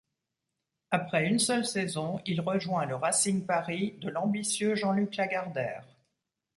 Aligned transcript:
Après 0.89 1.27
une 1.27 1.37
seule 1.37 1.63
saison, 1.63 2.21
il 2.25 2.41
rejoint 2.41 2.85
le 2.87 2.95
Racing 2.95 3.45
Paris 3.45 3.93
de 3.99 4.09
l'ambitieux 4.09 4.73
Jean-Luc 4.73 5.15
Lagardère. 5.15 5.85